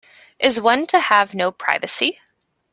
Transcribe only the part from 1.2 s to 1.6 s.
no